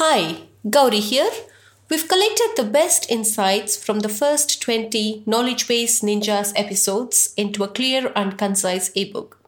[0.00, 1.28] Hi, Gauri here.
[1.90, 7.68] We've collected the best insights from the first 20 Knowledge Base Ninjas episodes into a
[7.68, 9.40] clear and concise ebook.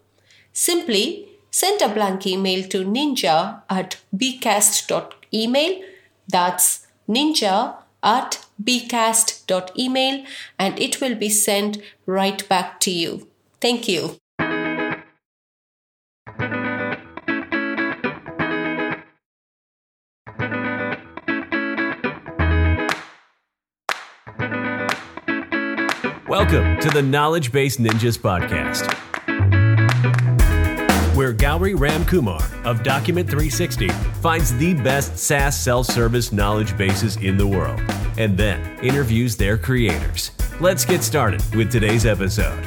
[0.53, 5.83] Simply send a blank email to ninja at bcast.email.
[6.27, 10.25] That's ninja at bcast.email
[10.59, 13.29] and it will be sent right back to you.
[13.61, 14.17] Thank you.
[26.31, 28.87] Welcome to the Knowledge Base Ninjas podcast,
[31.17, 33.89] where Gauri Ramkumar of Document 360
[34.23, 37.81] finds the best SaaS self service knowledge bases in the world
[38.17, 40.31] and then interviews their creators.
[40.61, 42.65] Let's get started with today's episode.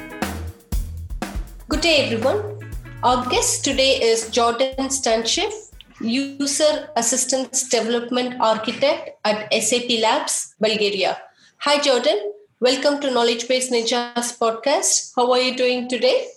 [1.69, 2.69] Good day, everyone.
[3.01, 5.53] Our guest today is Jordan Stanchev,
[6.01, 11.17] User Assistance Development Architect at SAP Labs, Bulgaria.
[11.59, 12.33] Hi, Jordan.
[12.59, 15.11] Welcome to Knowledge Base Ninjas podcast.
[15.15, 16.27] How are you doing today?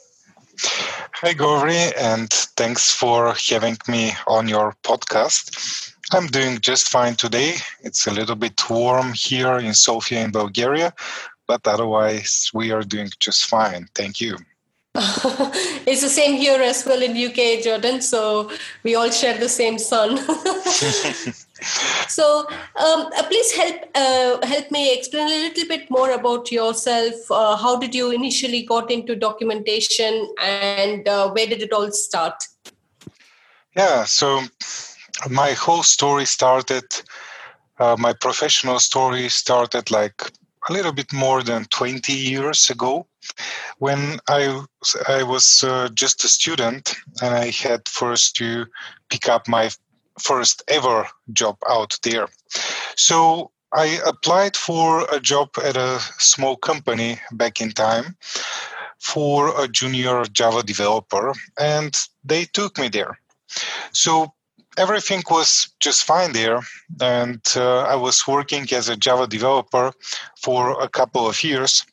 [1.20, 5.94] Hi, Gauri, and thanks for having me on your podcast.
[6.12, 7.54] I'm doing just fine today.
[7.82, 10.92] It's a little bit warm here in Sofia, in Bulgaria,
[11.46, 13.88] but otherwise, we are doing just fine.
[13.94, 14.36] Thank you.
[15.86, 18.00] it's the same here as well in UK, Jordan.
[18.00, 18.50] So
[18.82, 20.18] we all share the same sun.
[21.62, 27.14] so um, uh, please help uh, help me explain a little bit more about yourself.
[27.30, 32.34] Uh, how did you initially got into documentation and uh, where did it all start?
[33.74, 34.42] Yeah so
[35.30, 36.84] my whole story started
[37.78, 40.22] uh, my professional story started like
[40.68, 43.06] a little bit more than 20 years ago
[43.78, 44.62] when i
[45.08, 48.66] i was uh, just a student and i had first to
[49.08, 49.70] pick up my
[50.18, 52.28] first ever job out there.
[52.96, 58.16] So I applied for a job at a small company back in time
[58.98, 63.18] for a junior Java developer, and they took me there.
[63.92, 64.32] So
[64.78, 66.60] everything was just fine there,
[67.00, 69.92] and uh, I was working as a Java developer
[70.40, 71.84] for a couple of years.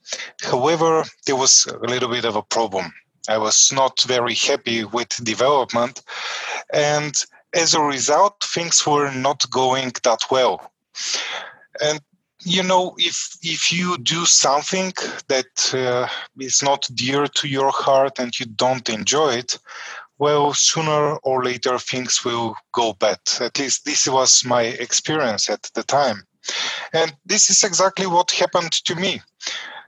[0.41, 2.93] However, there was a little bit of a problem.
[3.29, 6.01] I was not very happy with development,
[6.73, 7.13] and
[7.53, 10.71] as a result, things were not going that well.
[11.81, 11.99] And
[12.45, 14.91] you know, if if you do something
[15.27, 16.07] that uh,
[16.39, 19.59] is not dear to your heart and you don't enjoy it,
[20.17, 23.19] well, sooner or later things will go bad.
[23.39, 26.23] At least this was my experience at the time.
[26.91, 29.21] And this is exactly what happened to me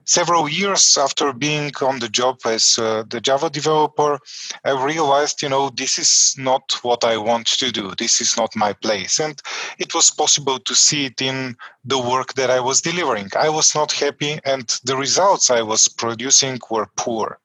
[0.06, 4.20] several years after being on the job as uh, the Java developer,
[4.64, 7.94] I realized, you know, this is not what I want to do.
[7.98, 9.20] This is not my place.
[9.20, 9.42] And
[9.80, 13.30] it was possible to see it in the work that I was delivering.
[13.38, 17.40] I was not happy, and the results I was producing were poor.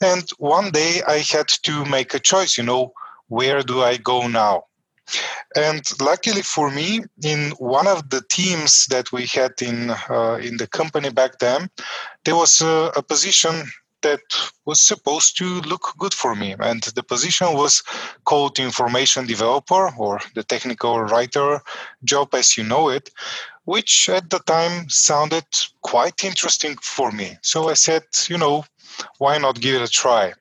[0.00, 2.92] And one day I had to make a choice, you know,
[3.28, 4.64] where do I go now?
[5.56, 10.56] And luckily for me, in one of the teams that we had in uh, in
[10.56, 11.70] the company back then,
[12.24, 13.64] there was a, a position
[14.04, 14.20] that
[14.66, 16.54] was supposed to look good for me.
[16.60, 17.82] And the position was
[18.24, 21.60] called information developer or the technical writer
[22.04, 23.10] job as you know it,
[23.64, 25.46] which at the time sounded
[25.80, 27.38] quite interesting for me.
[27.42, 28.64] So I said, you know,
[29.18, 30.34] why not give it a try?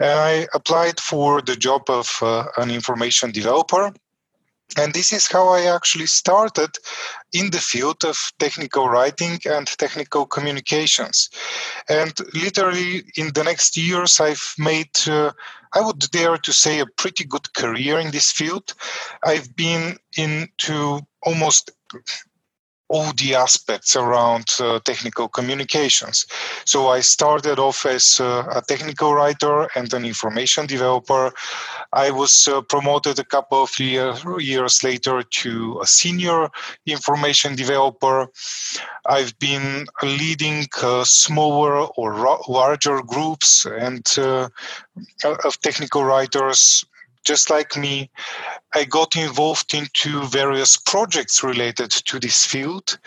[0.00, 3.92] And I applied for the job of uh, an information developer.
[4.78, 6.78] And this is how I actually started
[7.32, 11.28] in the field of technical writing and technical communications.
[11.88, 15.32] And literally, in the next years, I've made, uh,
[15.74, 18.72] I would dare to say, a pretty good career in this field.
[19.22, 21.70] I've been into almost
[22.92, 26.26] all the aspects around uh, technical communications.
[26.66, 31.32] So I started off as uh, a technical writer and an information developer.
[31.94, 36.50] I was uh, promoted a couple of year, years later to a senior
[36.84, 38.28] information developer.
[39.06, 44.50] I've been leading uh, smaller or larger groups and uh,
[45.24, 46.84] of technical writers
[47.24, 48.10] just like me,
[48.74, 52.98] I got involved into various projects related to this field,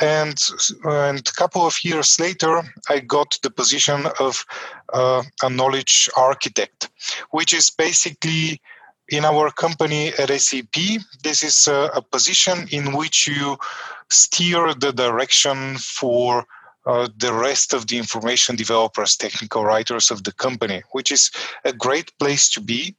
[0.00, 0.38] and
[0.84, 4.44] and a couple of years later, I got the position of
[4.92, 6.90] uh, a knowledge architect,
[7.30, 8.60] which is basically
[9.08, 11.02] in our company at SAP.
[11.22, 13.56] This is a, a position in which you
[14.10, 16.44] steer the direction for
[16.86, 21.30] uh, the rest of the information developers, technical writers of the company, which is
[21.64, 22.94] a great place to be.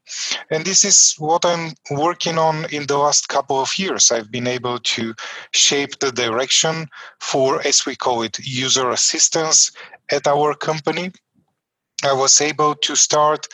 [0.51, 4.12] And this is what I'm working on in the last couple of years.
[4.12, 5.13] I've been able to
[5.51, 6.88] shape the direction
[7.19, 9.72] for, as we call it, user assistance
[10.12, 11.12] at our company.
[12.04, 13.48] I was able to start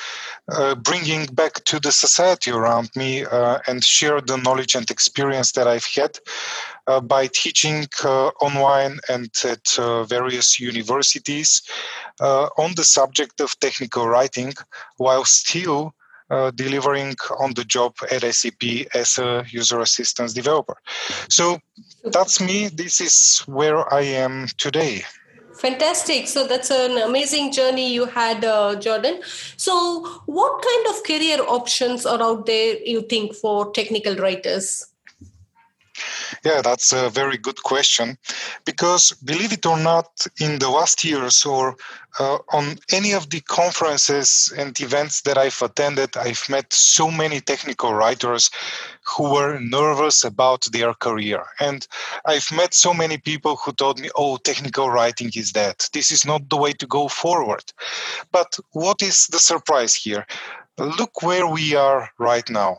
[0.51, 5.53] uh, bringing back to the society around me uh, and share the knowledge and experience
[5.53, 6.19] that I've had
[6.85, 11.61] uh, by teaching uh, online and at uh, various universities
[12.19, 14.53] uh, on the subject of technical writing
[14.97, 15.93] while still
[16.55, 20.75] delivering on the job at SAP as a user assistance developer.
[21.29, 21.59] So
[22.05, 22.69] that's me.
[22.69, 25.03] This is where I am today.
[25.55, 26.27] Fantastic.
[26.27, 29.21] So that's an amazing journey you had, uh, Jordan.
[29.55, 34.92] So, what kind of career options are out there, you think, for technical writers?
[36.43, 38.17] Yeah, that's a very good question.
[38.65, 40.07] Because believe it or not,
[40.39, 41.75] in the last years or
[42.19, 47.41] uh, on any of the conferences and events that I've attended, I've met so many
[47.41, 48.49] technical writers
[49.05, 51.43] who were nervous about their career.
[51.59, 51.87] And
[52.25, 55.75] I've met so many people who told me, oh, technical writing is dead.
[55.93, 57.63] This is not the way to go forward.
[58.31, 60.25] But what is the surprise here?
[60.77, 62.77] Look where we are right now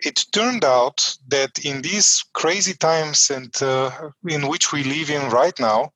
[0.00, 5.30] it turned out that in these crazy times and uh, in which we live in
[5.30, 5.92] right now,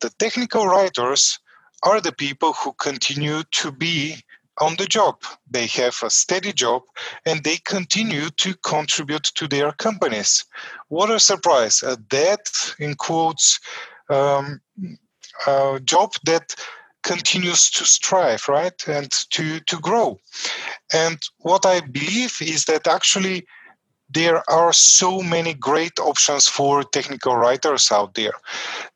[0.00, 1.38] the technical writers
[1.82, 4.16] are the people who continue to be
[4.60, 5.22] on the job.
[5.50, 6.82] They have a steady job
[7.24, 10.44] and they continue to contribute to their companies.
[10.88, 11.82] What a surprise!
[11.82, 12.40] A dead,
[12.78, 13.60] in quotes,
[14.08, 14.60] um,
[15.84, 16.54] job that
[17.06, 20.18] continues to strive, right, and to, to grow.
[20.92, 23.46] And what I believe is that actually
[24.10, 28.34] there are so many great options for technical writers out there.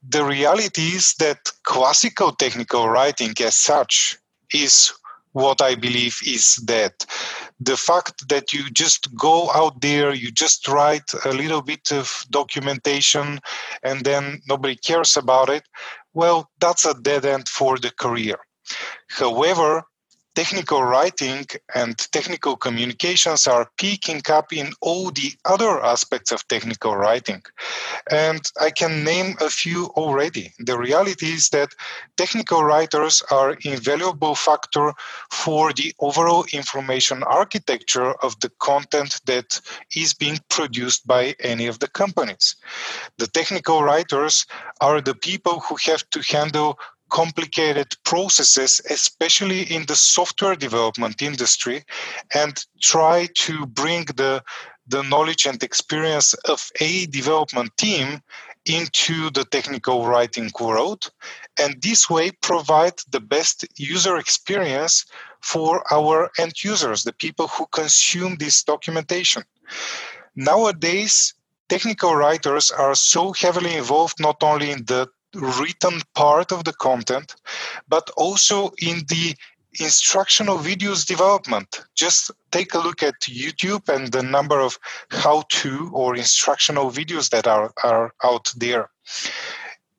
[0.08, 4.18] The reality is that classical technical writing, as such,
[4.52, 4.92] is
[5.32, 7.06] what I believe is that
[7.60, 12.24] the fact that you just go out there, you just write a little bit of
[12.30, 13.38] documentation,
[13.82, 15.62] and then nobody cares about it,
[16.14, 18.36] well, that's a dead end for the career.
[19.08, 19.84] However,
[20.34, 21.44] technical writing
[21.74, 27.42] and technical communications are picking up in all the other aspects of technical writing.
[28.10, 30.52] And I can name a few already.
[30.58, 31.70] The reality is that
[32.16, 34.92] technical writers are invaluable factor
[35.30, 39.60] for the overall information architecture of the content that
[39.96, 42.56] is being produced by any of the companies.
[43.18, 44.46] The technical writers
[44.80, 46.78] are the people who have to handle
[47.10, 51.84] complicated processes, especially in the software development industry,
[52.34, 54.42] and try to bring the,
[54.86, 58.22] the knowledge and experience of a development team
[58.66, 61.10] into the technical writing world.
[61.58, 65.06] And this way provide the best user experience
[65.40, 69.42] for our end users the people who consume this documentation.
[70.36, 71.34] Nowadays
[71.68, 77.36] technical writers are so heavily involved not only in the written part of the content,
[77.88, 79.34] but also in the
[79.78, 81.84] instructional videos development.
[81.94, 84.78] Just take a look at YouTube and the number of
[85.10, 88.90] how to or instructional videos that are, are out there.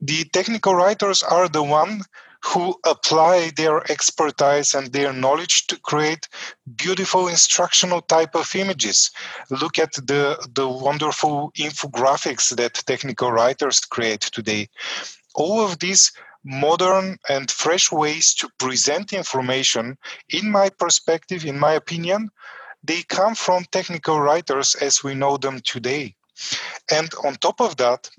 [0.02, 2.02] The technical writers are the one
[2.44, 6.28] who apply their expertise and their knowledge to create
[6.76, 9.12] beautiful instructional type of images.
[9.52, 14.70] Look at the, the wonderful infographics that technical writers create today
[15.36, 16.12] all of these
[16.44, 19.98] modern and fresh ways to present information,
[20.30, 22.30] in my perspective, in my opinion,
[22.84, 26.16] they come from technical writers as we know them today.
[26.92, 28.10] And on top of that,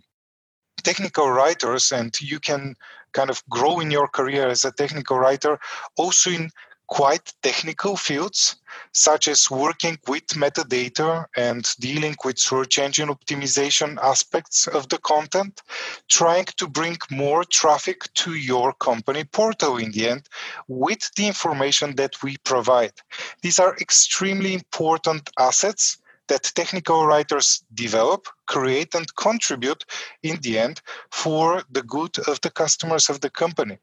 [0.85, 2.75] technical writers, and you can
[3.13, 5.59] kind of grow in your career as a technical writer
[5.97, 6.51] also in
[6.93, 8.57] quite technical fields,
[8.93, 15.63] such as working with metadata and dealing with search engine optimization aspects of the content,
[16.11, 20.29] trying to bring more traffic to your company portal in the end
[20.69, 22.93] with the information that we provide.
[23.41, 25.97] These are extremely important assets
[26.29, 29.83] that technical writers develop, create, and contribute
[30.23, 33.79] in the end for the good of the customers of the company.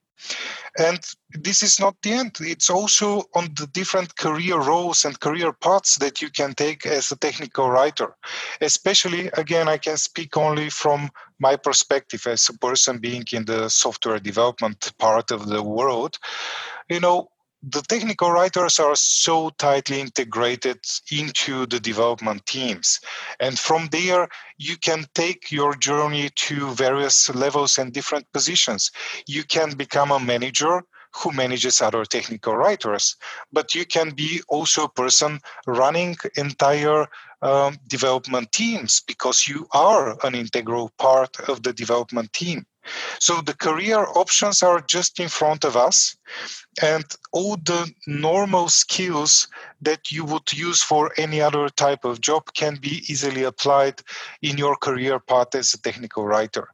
[0.77, 0.99] And
[1.31, 2.37] this is not the end.
[2.39, 7.11] It's also on the different career roles and career paths that you can take as
[7.11, 8.15] a technical writer.
[8.61, 11.09] Especially, again, I can speak only from
[11.39, 16.17] my perspective as a person being in the software development part of the world.
[16.89, 17.29] You know,
[17.61, 20.79] the technical writers are so tightly integrated
[21.11, 22.99] into the development teams.
[23.39, 28.91] And from there, you can take your journey to various levels and different positions.
[29.27, 30.83] You can become a manager
[31.15, 33.15] who manages other technical writers,
[33.51, 37.07] but you can be also a person running entire
[37.41, 42.65] um, development teams because you are an integral part of the development team.
[43.19, 46.15] So the career options are just in front of us,
[46.81, 49.47] and all the normal skills
[49.81, 54.01] that you would use for any other type of job can be easily applied
[54.41, 56.69] in your career path as a technical writer.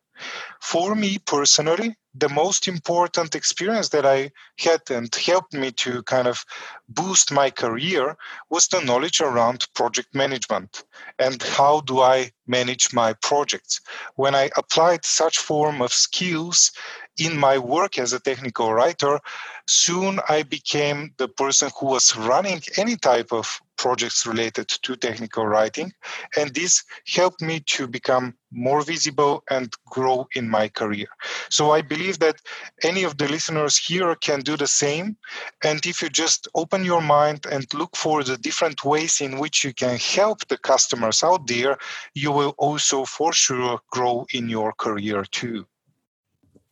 [0.65, 6.27] For me personally, the most important experience that I had and helped me to kind
[6.27, 6.43] of
[6.89, 8.17] boost my career
[8.49, 10.83] was the knowledge around project management
[11.19, 13.79] and how do I manage my projects.
[14.15, 16.71] When I applied such form of skills
[17.15, 19.19] in my work as a technical writer,
[19.67, 25.45] soon I became the person who was running any type of projects related to technical
[25.45, 25.93] writing.
[26.37, 26.83] And this
[27.15, 31.09] helped me to become more visible and grow in my career.
[31.49, 32.41] So I believe that
[32.81, 35.17] any of the listeners here can do the same.
[35.63, 39.63] And if you just open your mind and look for the different ways in which
[39.63, 41.77] you can help the customers out there,
[42.15, 45.67] you will also for sure grow in your career too.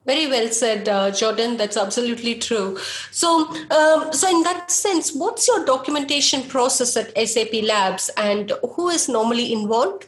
[0.06, 1.58] Very well said, uh, Jordan.
[1.58, 2.78] That's absolutely true.
[3.12, 8.90] So, um, so in that sense, what's your documentation process at SAP Labs, and who
[8.90, 10.08] is normally involved?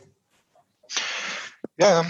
[1.78, 2.04] Yeah,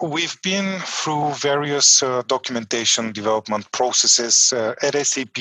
[0.00, 5.38] we've been through various uh, documentation development processes uh, at SAP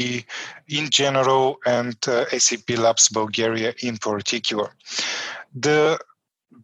[0.67, 4.69] in general and uh, SAP Labs Bulgaria in particular.
[5.55, 5.99] The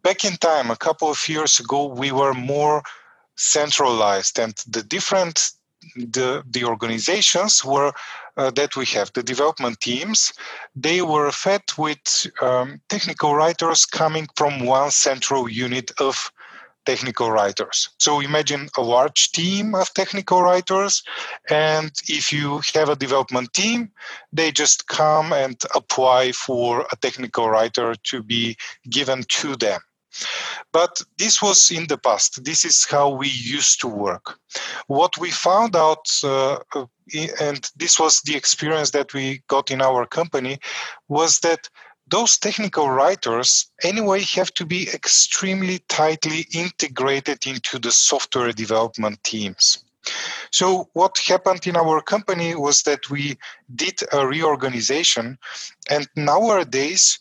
[0.02, 2.82] back in time, a couple of years ago, we were more
[3.36, 4.38] centralized.
[4.38, 5.52] And the different
[5.94, 7.92] the the organizations were
[8.36, 10.32] uh, that we have the development teams
[10.74, 16.30] they were fed with um, technical writers coming from one central unit of
[16.84, 17.88] technical writers.
[17.98, 21.02] So imagine a large team of technical writers
[21.50, 23.90] and if you have a development team
[24.32, 28.56] they just come and apply for a technical writer to be
[28.88, 29.80] given to them
[30.72, 32.44] but this was in the past.
[32.44, 34.38] This is how we used to work.
[34.86, 36.86] What we found out, uh, uh
[37.40, 40.58] and this was the experience that we got in our company,
[41.08, 41.68] was that
[42.08, 49.84] those technical writers anyway have to be extremely tightly integrated into the software development teams.
[50.52, 53.36] So, what happened in our company was that we
[53.74, 55.36] did a reorganization,
[55.90, 57.18] and nowadays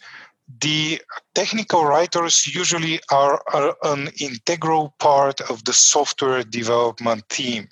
[0.61, 1.01] the
[1.33, 7.67] technical writers usually are, are, an integral part of the software development team.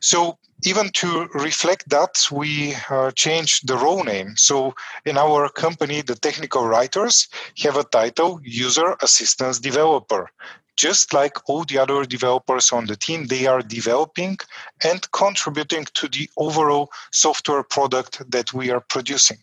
[0.00, 4.36] So, even to reflect that, we uh, changed the role name.
[4.36, 7.28] So, in our company, the technical writers
[7.62, 10.30] have a title User Assistance Developer.
[10.76, 14.38] Just like all the other developers on the team, they are developing
[14.82, 19.38] and contributing to the overall software product that we are producing.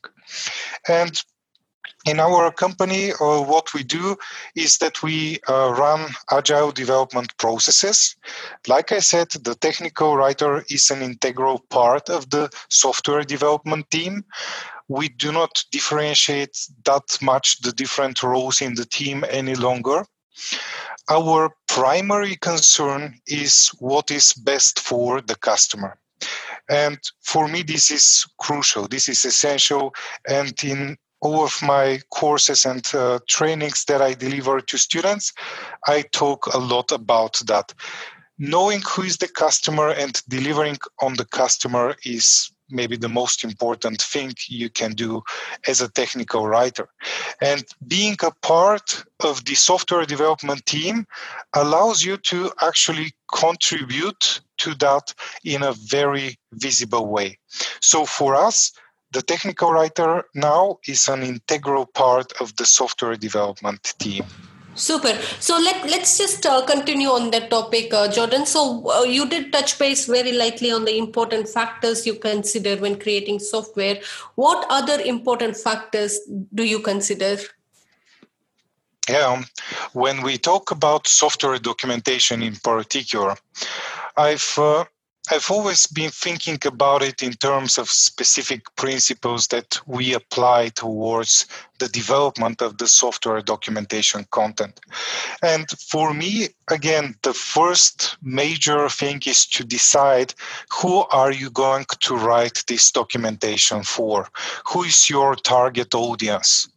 [0.87, 1.21] And
[2.05, 4.15] in our company, uh, what we do
[4.55, 8.15] is that we uh, run agile development processes.
[8.67, 14.23] Like I said, the technical writer is an integral part of the software development team.
[14.87, 20.05] We do not differentiate that much the different roles in the team any longer.
[21.09, 25.99] Our primary concern is what is best for the customer.
[26.69, 28.87] And for me, this is crucial.
[28.87, 29.93] This is essential.
[30.27, 35.33] And in all of my courses and uh, trainings that I deliver to students,
[35.87, 37.73] I talk a lot about that.
[38.37, 44.01] Knowing who is the customer and delivering on the customer is maybe the most important
[44.01, 45.21] thing you can do
[45.67, 46.87] as a technical writer.
[47.41, 51.05] And being a part of the software development team
[51.53, 57.37] allows you to actually contribute to that in a very visible way.
[57.81, 58.71] So for us,
[59.11, 64.23] the technical writer now is an integral part of the software development team.
[64.75, 65.13] Super.
[65.39, 68.45] So let let's just uh, continue on that topic, uh, Jordan.
[68.45, 72.97] So uh, you did touch base very lightly on the important factors you consider when
[72.97, 73.99] creating software.
[74.35, 76.19] What other important factors
[76.53, 77.37] do you consider?
[79.09, 79.43] Yeah,
[79.93, 83.35] when we talk about software documentation in particular,
[84.15, 84.85] I've uh,
[85.31, 91.45] I've always been thinking about it in terms of specific principles that we apply towards
[91.77, 94.79] the development of the software documentation content.
[95.43, 100.33] And for me, again, the first major thing is to decide
[100.71, 104.27] who are you going to write this documentation for?
[104.69, 106.67] Who is your target audience?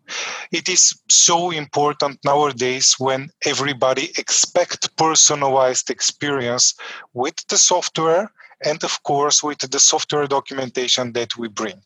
[0.51, 6.75] It is so important nowadays when everybody expect personalized experience
[7.15, 8.31] with the software
[8.65, 11.83] and of course with the software documentation that we bring.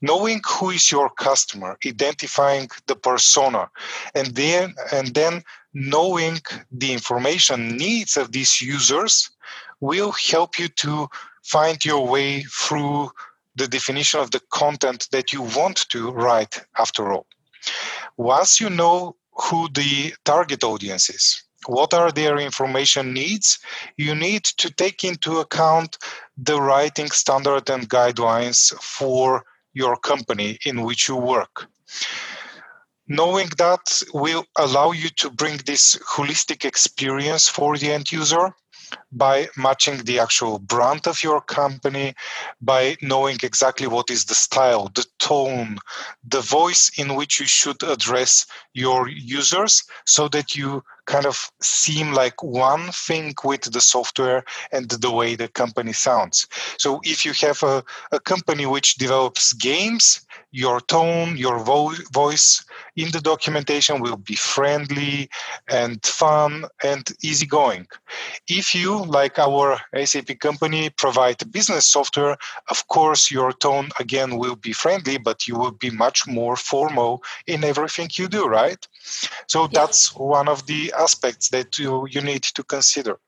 [0.00, 3.70] Knowing who is your customer identifying the persona
[4.14, 5.42] and then and then
[5.74, 9.30] knowing the information needs of these users
[9.80, 11.08] will help you to
[11.42, 13.10] find your way through
[13.56, 17.26] the definition of the content that you want to write after all.
[18.16, 23.58] Once you know who the target audience is what are their information needs
[23.96, 25.98] you need to take into account
[26.36, 31.66] the writing standard and guidelines for your company in which you work.
[33.08, 38.54] Knowing that will allow you to bring this holistic experience for the end user
[39.12, 42.14] by matching the actual brand of your company,
[42.60, 45.78] by knowing exactly what is the style, the tone,
[46.26, 52.12] the voice in which you should address your users so that you kind of seem
[52.12, 56.46] like one thing with the software and the way the company sounds.
[56.78, 62.64] So if you have a, a company which develops games, your tone, your vo- voice
[62.94, 65.28] in the documentation will be friendly
[65.68, 67.86] and fun and easygoing.
[68.48, 72.36] If you, like our SAP company, provide business software,
[72.68, 77.22] of course, your tone again will be friendly, but you will be much more formal
[77.46, 78.86] in everything you do, right?
[79.48, 83.18] So that's one of the aspects that you, you need to consider.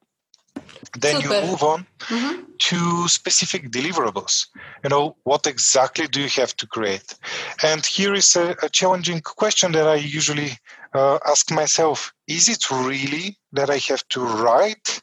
[0.99, 1.35] Then Super.
[1.35, 2.43] you move on mm-hmm.
[2.59, 4.47] to specific deliverables.
[4.83, 7.15] You know, what exactly do you have to create?
[7.63, 10.59] And here is a, a challenging question that I usually
[10.93, 15.03] uh, ask myself Is it really that I have to write?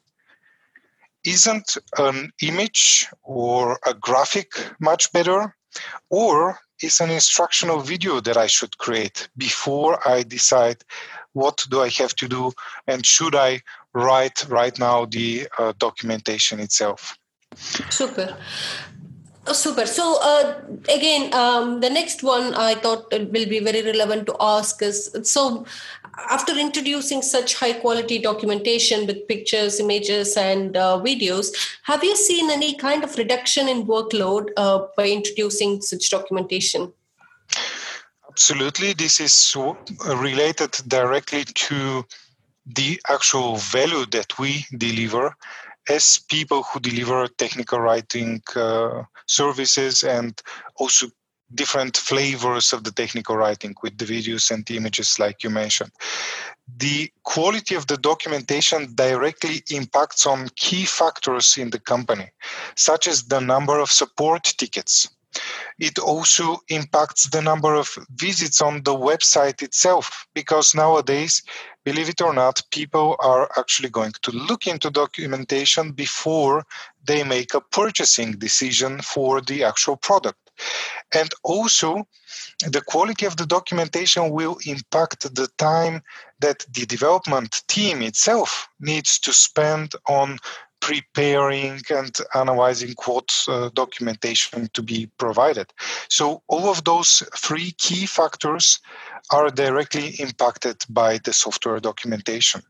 [1.24, 5.56] Isn't an image or a graphic much better?
[6.10, 10.84] Or is an instructional video that I should create before I decide
[11.34, 12.52] what do I have to do
[12.88, 13.62] and should I
[13.94, 17.18] write right now the uh, documentation itself.
[17.56, 18.38] Super.
[19.48, 19.88] Oh, super.
[19.88, 20.62] So uh,
[20.96, 25.16] again, um, the next one I thought it will be very relevant to ask is
[25.24, 25.66] so
[26.30, 31.48] after introducing such high quality documentation with pictures, images, and uh, videos,
[31.84, 36.94] have you seen any kind of reduction in workload uh, by introducing such documentation?
[38.30, 38.94] Absolutely.
[38.94, 39.56] This is
[40.06, 42.06] related directly to
[42.76, 45.36] the actual value that we deliver
[45.90, 50.42] as people who deliver technical writing uh, services and
[50.76, 51.08] also
[51.54, 55.92] different flavors of the technical writing with the videos and the images like you mentioned.
[56.78, 62.30] The quality of the documentation directly impacts on key factors in the company
[62.76, 65.10] such as the number of support tickets.
[65.80, 71.42] It also impacts the number of visits on the website itself because nowadays
[71.84, 76.64] believe it or not people are actually going to look into documentation before
[77.06, 80.38] they make a purchasing decision for the actual product
[81.14, 82.08] and also
[82.68, 86.02] the quality of the documentation will impact the time
[86.40, 90.38] that the development team itself needs to spend on
[90.82, 95.72] preparing and analyzing what uh, documentation to be provided.
[96.10, 98.80] So, all of those three key factors
[99.30, 102.62] are directly impacted by the software documentation.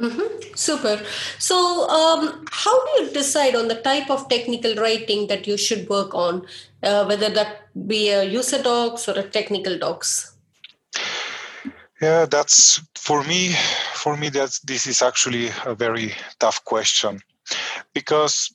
[0.00, 0.54] Mm-hmm.
[0.54, 1.02] Super.
[1.38, 5.88] So, um, how do you decide on the type of technical writing that you should
[5.88, 6.46] work on,
[6.82, 10.36] uh, whether that be a user docs or a technical docs?
[12.02, 13.54] Yeah, that's for me.
[13.94, 17.22] For me, that this is actually a very tough question,
[17.94, 18.54] because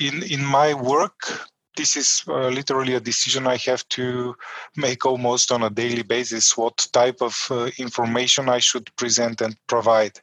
[0.00, 4.34] in in my work, this is uh, literally a decision I have to
[4.76, 6.56] make almost on a daily basis.
[6.56, 10.18] What type of uh, information I should present and provide.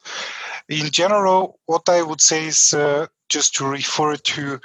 [0.70, 4.60] In general, what I would say is uh, just to refer to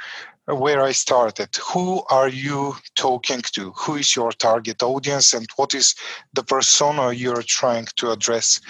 [0.49, 1.55] where I started.
[1.73, 3.73] Who are you talking to?
[3.73, 5.95] Who is your target audience and what is
[6.33, 8.61] the persona you're trying to address?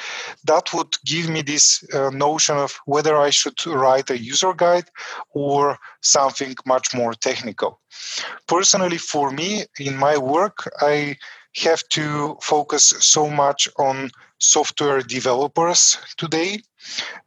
[0.44, 4.90] That would give me this uh, notion of whether I should write a user guide
[5.34, 7.80] or something much more technical.
[8.48, 11.16] Personally, for me, in my work, I
[11.56, 16.60] have to focus so much on software developers today.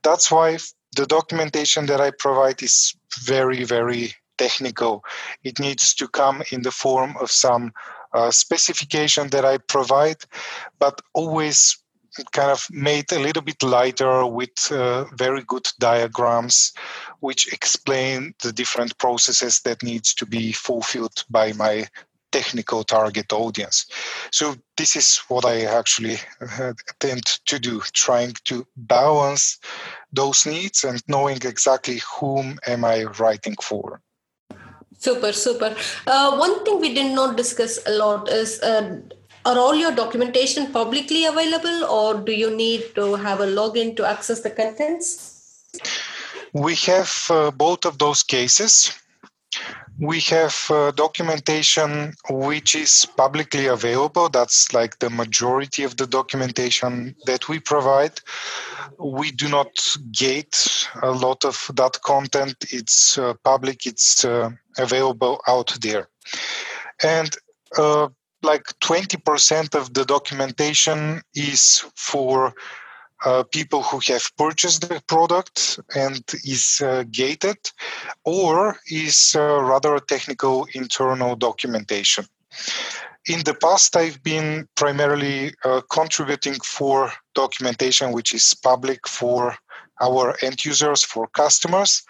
[0.04, 0.58] That's why
[0.96, 5.04] the documentation that I provide is very, very technical.
[5.44, 7.72] It needs to come in the form of some
[8.14, 10.22] uh, specification that I provide,
[10.80, 11.78] but always
[12.32, 16.74] kind of made a little bit lighter with uh, very good diagrams
[17.22, 21.88] which explain the different processes that needs to be fulfilled by my
[22.32, 23.86] technical target audience.
[24.32, 26.18] So this is what I actually
[26.60, 29.60] uh, tend to do, trying to balance
[30.14, 34.02] those needs and knowing exactly whom am I writing for.
[35.02, 35.76] Super, super.
[36.06, 39.00] Uh, one thing we did not discuss a lot is uh,
[39.46, 44.06] are all your documentation publicly available or do you need to have a login to
[44.06, 45.66] access the contents?
[46.54, 48.94] We have uh, both of those cases
[50.02, 54.30] we have uh, documentation which is publicly available.
[54.30, 58.20] That's like the majority of the documentation that we provide.
[58.98, 59.72] We do not
[60.12, 62.56] gate a lot of that content.
[62.70, 66.08] It's uh, public, it's uh, available out there.
[67.04, 67.36] And
[67.78, 68.10] uh,
[68.44, 72.54] like 20% of the documentation is for
[73.24, 77.58] uh, people who have purchased the product and is uh, gated
[78.26, 82.26] or is uh, rather technical internal documentation.
[83.28, 89.56] In the past, I've been primarily uh, contributing for documentation which is public for
[90.02, 92.04] our end users, for customers,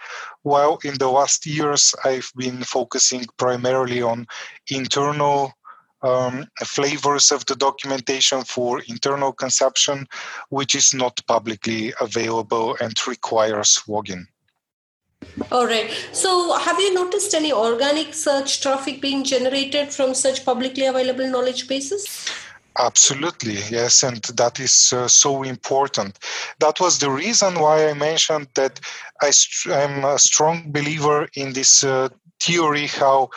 [0.44, 4.28] while in the last years, I've been focusing primarily on
[4.70, 5.54] internal
[6.04, 10.08] um, flavors of the documentation for internal consumption,
[10.50, 14.26] which is not publicly available and requires login.
[15.52, 15.92] All right.
[16.14, 21.68] So, have you noticed any organic search traffic being generated from such publicly available knowledge
[21.68, 22.28] bases?
[22.78, 26.18] Absolutely, yes, and that is uh, so important.
[26.60, 28.80] That was the reason why I mentioned that
[29.22, 29.32] I
[29.72, 32.08] am a strong believer in this uh,
[32.40, 33.30] theory how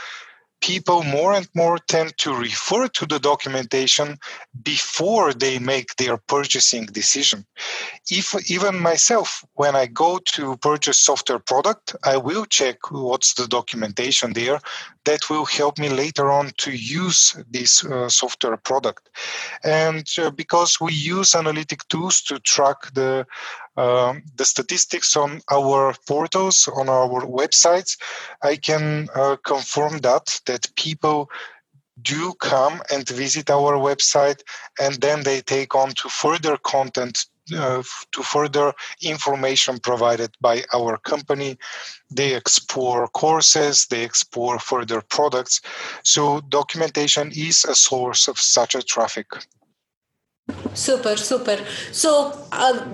[0.65, 4.19] people more and more tend to refer to the documentation
[4.63, 7.45] before they make their purchasing decision.
[8.11, 13.47] If even myself, when I go to purchase software product, I will check what's the
[13.47, 14.59] documentation there
[15.05, 19.11] that will help me later on to use this uh, software product.
[19.65, 23.27] And uh, because we use analytic tools to track the
[23.77, 27.99] um, the statistics on our portals, on our websites,
[28.43, 31.31] I can uh, confirm that that people
[32.03, 34.43] do come and visit our website,
[34.81, 37.83] and then they take on to further content uh,
[38.13, 41.59] to further information provided by our company.
[42.11, 45.61] They explore courses, they explore further products.
[46.03, 49.27] So, documentation is a source of such a traffic.
[50.75, 51.59] Super, super.
[51.93, 52.85] So, uh,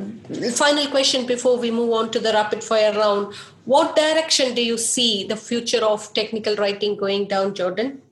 [0.53, 3.35] final question before we move on to the rapid fire round.
[3.65, 8.03] What direction do you see the future of technical writing going down, Jordan?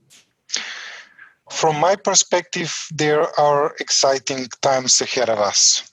[1.51, 5.93] From my perspective, there are exciting times ahead of us.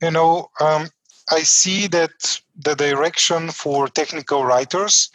[0.00, 0.88] You know, um,
[1.30, 5.10] I see that the direction for technical writers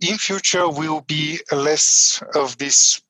[0.00, 3.00] in future will be less of this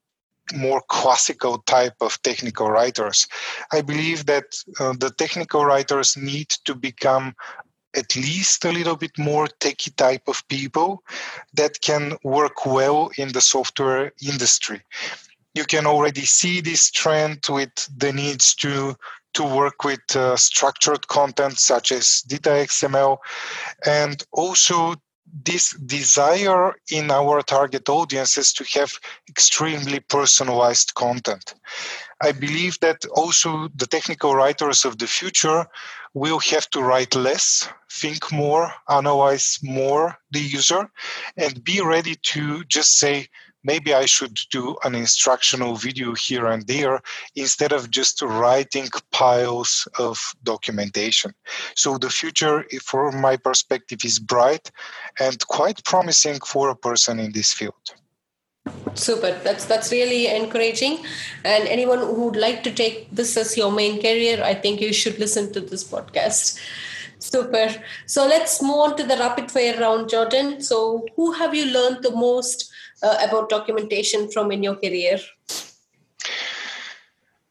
[0.55, 3.27] more classical type of technical writers.
[3.73, 4.45] I believe that
[4.81, 7.35] uh, the technical writers need to become
[7.97, 11.03] at least a little bit more techy type of people
[11.55, 14.81] that can work well in the software industry.
[15.55, 18.95] You can already see this trend with the needs to
[19.35, 23.19] to work with uh, structured content such as DITA XML
[23.87, 24.95] and also
[25.45, 31.55] this desire in our target audiences to have extremely personalized content.
[32.21, 35.67] I believe that also the technical writers of the future
[36.15, 40.91] will have to write less, think more, analyze more the user,
[41.37, 43.29] and be ready to just say,
[43.65, 47.01] maybe I should do an instructional video here and there
[47.35, 51.33] instead of just writing piles of documentation.
[51.75, 54.71] So the future, from my perspective, is bright
[55.19, 57.75] and quite promising for a person in this field.
[58.95, 59.33] Super.
[59.45, 60.99] That's that's really encouraging.
[61.45, 64.93] And anyone who would like to take this as your main career, I think you
[64.93, 66.59] should listen to this podcast.
[67.19, 67.75] Super.
[68.07, 70.61] So let's move on to the rapid fire round, Jordan.
[70.61, 72.71] So who have you learned the most
[73.03, 75.19] uh, about documentation from in your career?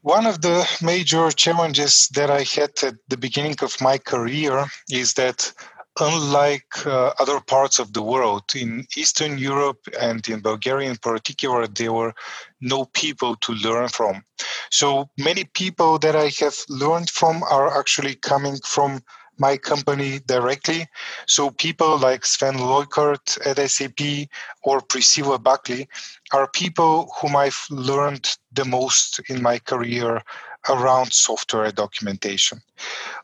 [0.01, 5.15] One of the major challenges that I had at the beginning of my career is
[5.15, 5.51] that
[5.99, 11.67] unlike uh, other parts of the world, in Eastern Europe and in Bulgaria in particular,
[11.67, 12.13] there were
[12.61, 14.23] no people to learn from.
[14.71, 19.01] So many people that I have learned from are actually coming from
[19.39, 20.87] my company directly.
[21.27, 24.29] So people like Sven Leukert at SAP
[24.63, 25.87] or Priscilla Buckley
[26.33, 30.21] are people whom I've learned the most in my career
[30.69, 32.61] around software documentation.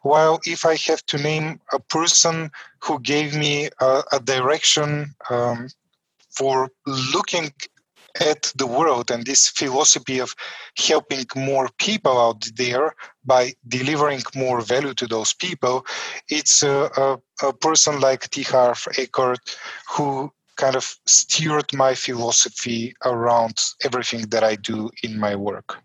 [0.01, 5.69] While if I have to name a person who gave me a, a direction um,
[6.29, 7.53] for looking
[8.19, 10.35] at the world and this philosophy of
[10.77, 12.93] helping more people out there
[13.25, 15.85] by delivering more value to those people,
[16.29, 18.43] it's a, a, a person like T.
[18.43, 19.35] Harv Eker
[19.89, 25.79] who kind of steered my philosophy around everything that I do in my work.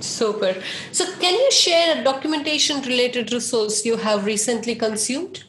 [0.00, 0.60] Super.
[0.92, 5.44] So, can you share a documentation related resource you have recently consumed?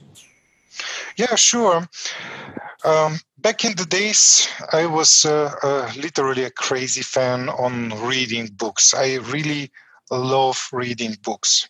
[1.16, 1.88] Yeah, sure.
[2.84, 8.48] Um, back in the days, I was uh, uh, literally a crazy fan on reading
[8.48, 8.94] books.
[8.94, 9.72] I really
[10.10, 11.70] love reading books.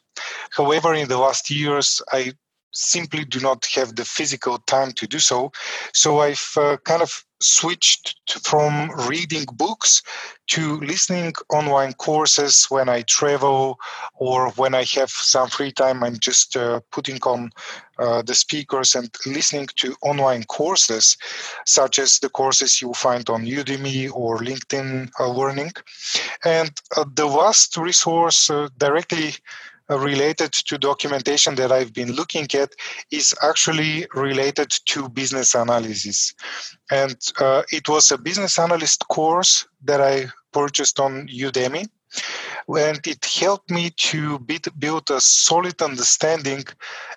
[0.52, 2.34] However, in the last years, I
[2.72, 5.52] simply do not have the physical time to do so.
[5.94, 10.02] So I've uh, kind of switched from reading books
[10.48, 13.80] to listening online courses when I travel
[14.16, 16.04] or when I have some free time.
[16.04, 17.52] I'm just uh, putting on
[18.00, 21.18] uh, the speakers and listening to online courses,
[21.66, 25.72] such as the courses you find on Udemy or LinkedIn uh, Learning.
[26.44, 29.36] And uh, the last resource uh, directly
[29.98, 32.72] related to documentation that I've been looking at
[33.12, 36.34] is actually related to business analysis.
[36.90, 41.88] And uh, it was a business analyst course that I purchased on Udemy.
[42.68, 46.64] And it helped me to build a solid understanding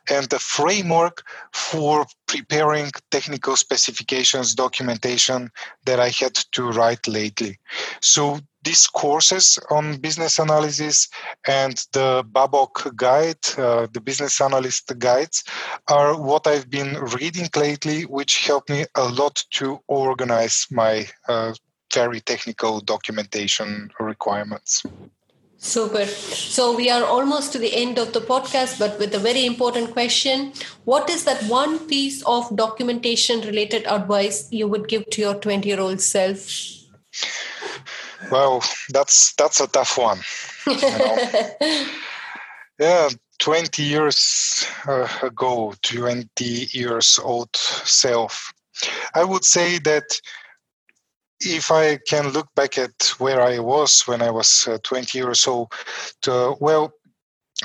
[0.09, 5.51] and a framework for preparing technical specifications documentation
[5.85, 7.59] that I had to write lately.
[8.01, 11.09] So these courses on business analysis
[11.47, 15.45] and the BABOK guide, uh, the business analyst guides,
[15.89, 21.53] are what I've been reading lately, which helped me a lot to organize my uh,
[21.95, 24.83] very technical documentation requirements.
[25.59, 26.05] Super.
[26.05, 29.93] So we are almost to the end of the podcast, but with a very important
[29.93, 30.53] question.
[30.85, 35.67] What is that one piece of documentation related advice you would give to your 20
[35.67, 36.47] year old self?
[38.31, 40.21] Well, that's that's a tough one.
[40.67, 41.17] You know?
[42.79, 48.53] yeah, 20 years uh, ago, 20 years old self.
[49.15, 50.05] I would say that
[51.45, 55.47] if I can look back at where I was when I was uh, 20 years
[55.47, 55.73] old,
[56.23, 56.93] to, well,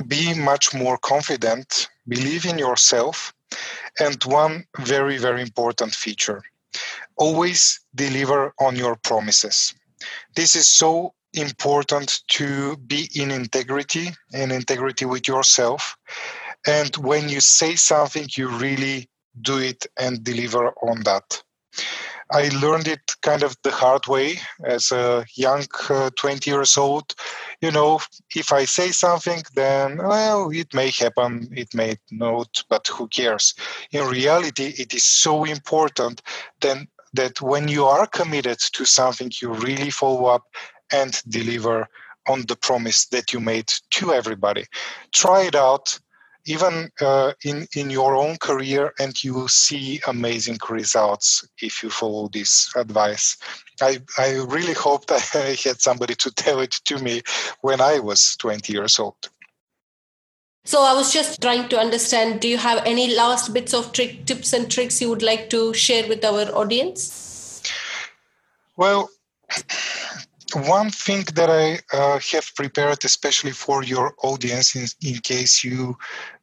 [0.07, 3.33] be much more confident, believe in yourself,
[3.99, 6.43] and one very, very important feature
[7.19, 9.73] always deliver on your promises.
[10.35, 15.95] This is so important to be in integrity and integrity with yourself.
[16.65, 19.09] And when you say something, you really
[19.41, 21.43] do it and deliver on that.
[22.31, 27.15] I learned it kind of the hard way as a young uh, 20 years old.
[27.61, 27.99] You know,
[28.35, 33.55] if I say something, then, well, it may happen, it may not, but who cares?
[33.91, 36.21] In reality, it is so important
[36.61, 40.43] then that when you are committed to something, you really follow up
[40.91, 41.87] and deliver
[42.27, 44.65] on the promise that you made to everybody.
[45.13, 45.99] Try it out,
[46.49, 51.91] even uh, in, in your own career, and you will see amazing results if you
[51.91, 53.37] follow this advice.
[53.81, 57.21] I, I really hope that I had somebody to tell it to me
[57.61, 59.29] when I was 20 years old.
[60.65, 64.25] So I was just trying to understand do you have any last bits of trick
[64.25, 67.61] tips and tricks you would like to share with our audience?
[68.75, 69.09] Well,
[70.53, 75.97] one thing that I uh, have prepared, especially for your audience, in, in, case you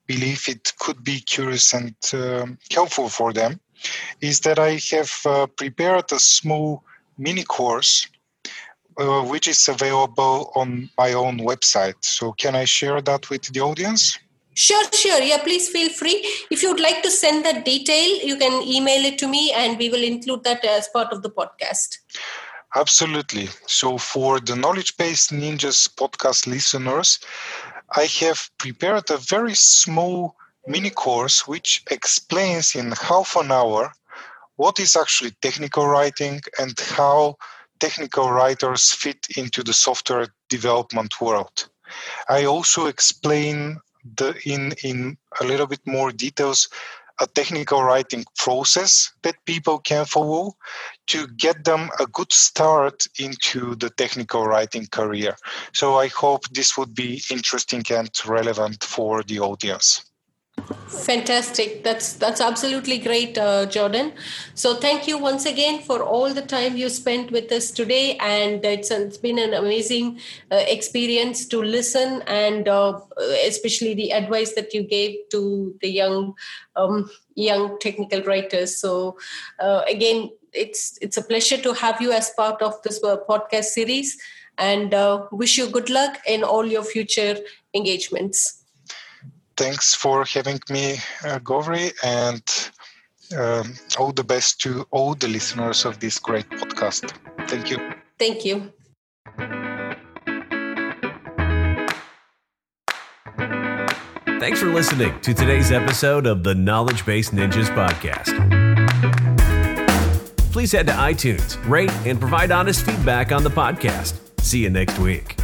[0.06, 3.60] believe it could be curious and um, helpful for them,
[4.20, 6.82] is that I have uh, prepared a small
[7.18, 8.06] mini course
[8.98, 11.96] uh, which is available on my own website.
[12.00, 14.18] So, can I share that with the audience?
[14.54, 15.20] Sure, sure.
[15.20, 16.26] Yeah, please feel free.
[16.50, 19.76] If you would like to send that detail, you can email it to me and
[19.76, 21.98] we will include that as part of the podcast.
[22.74, 23.48] Absolutely.
[23.66, 27.18] So, for the Knowledge Base Ninjas podcast listeners,
[27.90, 33.92] I have prepared a very small mini course which explains in half an hour
[34.56, 37.36] what is actually technical writing and how
[37.78, 41.68] technical writers fit into the software development world.
[42.28, 43.78] I also explain
[44.16, 46.68] the, in in a little bit more details
[47.20, 50.56] a technical writing process that people can follow
[51.08, 51.36] to mm-hmm.
[51.36, 55.36] get them a good start into the technical writing career.
[55.72, 60.05] So I hope this would be interesting and relevant for the audience.
[60.88, 61.84] Fantastic.
[61.84, 64.12] That's that's absolutely great, uh, Jordan.
[64.54, 68.64] So thank you once again for all the time you spent with us today, and
[68.64, 70.18] it's, it's been an amazing
[70.50, 72.98] uh, experience to listen, and uh,
[73.46, 76.34] especially the advice that you gave to the young
[76.74, 78.76] um, young technical writers.
[78.76, 79.18] So
[79.60, 83.66] uh, again, it's it's a pleasure to have you as part of this uh, podcast
[83.66, 84.16] series,
[84.58, 87.36] and uh, wish you good luck in all your future
[87.74, 88.62] engagements
[89.56, 92.42] thanks for having me, uh, Gauri, and
[93.36, 97.12] um, all the best to all the listeners of this great podcast.
[97.48, 97.78] Thank you.
[98.18, 98.72] Thank you.
[104.38, 108.32] Thanks for listening to today's episode of the Knowledge Base Ninjas podcast.
[110.52, 114.14] Please head to iTunes, rate, and provide honest feedback on the podcast.
[114.40, 115.36] See you next week.